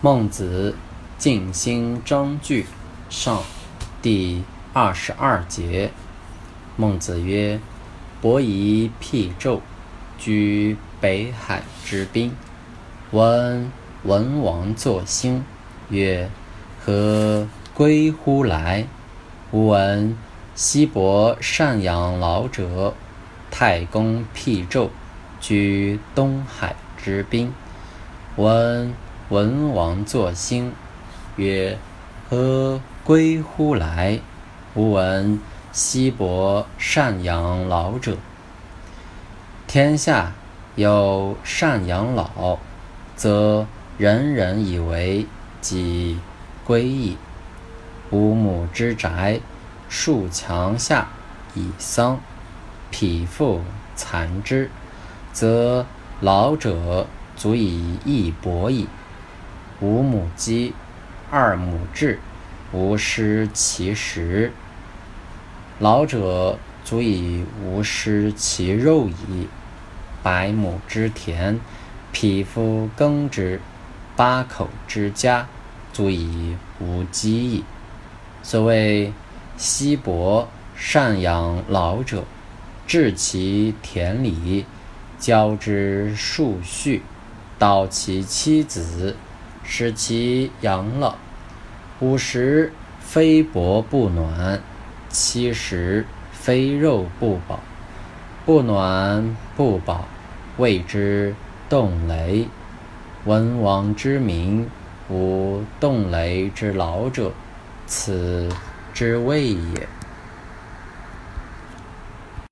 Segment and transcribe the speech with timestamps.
[0.00, 0.76] 孟子
[1.18, 2.66] 尽心章句
[3.10, 3.42] 上
[4.00, 5.90] 第二十二节。
[6.76, 7.58] 孟子曰
[8.22, 9.58] ：“伯夷辟纣，
[10.16, 12.32] 居北海之滨。
[13.10, 13.72] 闻
[14.04, 15.42] 文王作兴，
[15.90, 16.30] 曰
[16.80, 18.86] ：‘何归乎来？’
[19.50, 20.16] 吾闻
[20.54, 22.94] 西伯善养老者。
[23.50, 24.90] 太公辟纣，
[25.40, 27.52] 居东海之滨。
[28.36, 28.94] 闻。”
[29.30, 30.72] 文王作兴，
[31.36, 31.78] 曰
[32.30, 34.20] ：“何归乎来？”
[34.74, 35.38] 吾闻
[35.70, 38.16] 西伯善养老者。
[39.66, 40.32] 天下
[40.76, 42.56] 有善养老，
[43.16, 43.66] 则
[43.98, 45.26] 人人以为
[45.60, 46.18] 己
[46.64, 47.18] 归矣。
[48.10, 49.40] 五亩之宅，
[49.90, 51.06] 树墙下
[51.54, 52.18] 以桑，
[52.90, 53.60] 匹夫
[53.94, 54.70] 残之，
[55.34, 55.84] 则
[56.22, 57.06] 老者
[57.36, 58.88] 足以义薄矣。
[59.80, 60.74] 五亩鸡，
[61.30, 62.18] 二亩雉，
[62.72, 64.50] 无失其食。
[65.78, 69.46] 老者足以无失其肉矣。
[70.20, 71.60] 百亩之田，
[72.10, 73.60] 匹夫耕之，
[74.16, 75.46] 八口之家，
[75.92, 77.64] 足以无饥矣。
[78.42, 79.12] 所谓
[79.56, 82.24] 西伯善养老者，
[82.84, 84.66] 治其田里，
[85.20, 87.00] 教之数畜，
[87.60, 89.14] 导其妻子。
[89.70, 91.14] 使其养老，
[92.00, 94.58] 五十非帛不暖，
[95.10, 97.60] 七十非肉不饱，
[98.46, 100.08] 不暖不饱，
[100.56, 101.34] 谓之
[101.68, 102.48] 冻雷。
[103.26, 104.66] 文王之民，
[105.10, 107.30] 无冻雷之老者，
[107.86, 108.48] 此
[108.94, 109.86] 之谓也。